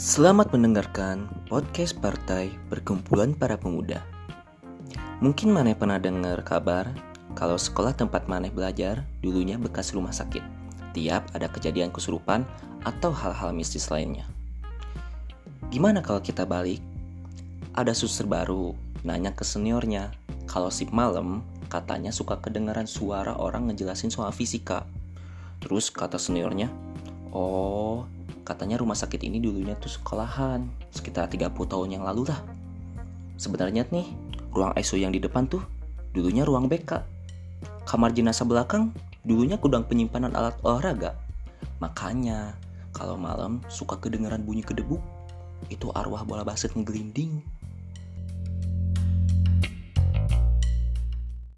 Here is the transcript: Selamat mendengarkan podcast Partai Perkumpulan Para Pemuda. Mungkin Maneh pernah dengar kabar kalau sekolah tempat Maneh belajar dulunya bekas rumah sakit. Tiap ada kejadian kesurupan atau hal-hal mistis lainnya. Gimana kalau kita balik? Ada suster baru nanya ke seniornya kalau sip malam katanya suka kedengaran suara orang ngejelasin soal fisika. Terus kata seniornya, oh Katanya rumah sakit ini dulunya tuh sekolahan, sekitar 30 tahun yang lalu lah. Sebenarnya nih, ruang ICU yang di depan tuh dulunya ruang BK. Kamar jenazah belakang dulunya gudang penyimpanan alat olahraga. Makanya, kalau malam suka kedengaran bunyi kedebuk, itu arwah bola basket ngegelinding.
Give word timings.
Selamat 0.00 0.48
mendengarkan 0.56 1.28
podcast 1.44 1.92
Partai 2.00 2.48
Perkumpulan 2.72 3.36
Para 3.36 3.60
Pemuda. 3.60 4.00
Mungkin 5.20 5.52
Maneh 5.52 5.76
pernah 5.76 6.00
dengar 6.00 6.40
kabar 6.40 6.88
kalau 7.36 7.60
sekolah 7.60 7.92
tempat 7.92 8.24
Maneh 8.24 8.48
belajar 8.48 9.04
dulunya 9.20 9.60
bekas 9.60 9.92
rumah 9.92 10.16
sakit. 10.16 10.40
Tiap 10.96 11.36
ada 11.36 11.52
kejadian 11.52 11.92
kesurupan 11.92 12.48
atau 12.88 13.12
hal-hal 13.12 13.52
mistis 13.52 13.92
lainnya. 13.92 14.24
Gimana 15.68 16.00
kalau 16.00 16.24
kita 16.24 16.48
balik? 16.48 16.80
Ada 17.76 17.92
suster 17.92 18.24
baru 18.24 18.72
nanya 19.04 19.36
ke 19.36 19.44
seniornya 19.44 20.16
kalau 20.48 20.72
sip 20.72 20.96
malam 20.96 21.44
katanya 21.68 22.08
suka 22.08 22.40
kedengaran 22.40 22.88
suara 22.88 23.36
orang 23.36 23.68
ngejelasin 23.68 24.08
soal 24.08 24.32
fisika. 24.32 24.88
Terus 25.60 25.92
kata 25.92 26.16
seniornya, 26.16 26.72
oh 27.36 28.08
Katanya 28.42 28.80
rumah 28.80 28.96
sakit 28.96 29.20
ini 29.22 29.38
dulunya 29.38 29.76
tuh 29.76 29.92
sekolahan, 29.92 30.64
sekitar 30.90 31.28
30 31.28 31.52
tahun 31.52 31.88
yang 32.00 32.04
lalu 32.04 32.28
lah. 32.28 32.40
Sebenarnya 33.36 33.86
nih, 33.88 34.08
ruang 34.52 34.74
ICU 34.74 35.00
yang 35.00 35.12
di 35.14 35.20
depan 35.22 35.46
tuh 35.46 35.62
dulunya 36.12 36.42
ruang 36.44 36.66
BK. 36.66 37.00
Kamar 37.86 38.12
jenazah 38.12 38.44
belakang 38.44 38.92
dulunya 39.22 39.60
gudang 39.60 39.84
penyimpanan 39.84 40.32
alat 40.32 40.56
olahraga. 40.64 41.16
Makanya, 41.80 42.56
kalau 42.96 43.16
malam 43.16 43.60
suka 43.68 43.96
kedengaran 44.00 44.42
bunyi 44.42 44.64
kedebuk, 44.64 45.00
itu 45.68 45.92
arwah 45.92 46.24
bola 46.24 46.42
basket 46.42 46.72
ngegelinding. 46.72 47.44